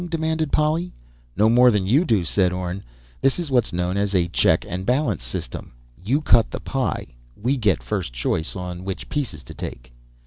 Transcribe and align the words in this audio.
demanded 0.09 0.51
Polly. 0.51 0.95
"No 1.37 1.47
more 1.47 1.69
than 1.69 1.85
you 1.85 2.05
do," 2.05 2.23
said 2.23 2.51
Orne. 2.51 2.81
"This 3.21 3.37
is 3.37 3.51
what's 3.51 3.71
known 3.71 3.97
as 3.97 4.15
a 4.15 4.27
check 4.29 4.65
and 4.67 4.83
balance 4.83 5.23
system. 5.23 5.73
You 6.03 6.21
cut 6.21 6.49
the 6.49 6.59
pie. 6.59 7.13
We 7.35 7.55
get 7.55 7.83
first 7.83 8.11
choice 8.11 8.55
on 8.55 8.83
which 8.83 9.09
pieces 9.09 9.43
to 9.43 9.53
take." 9.53 9.93